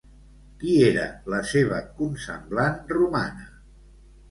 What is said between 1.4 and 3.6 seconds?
seva consemblant romana?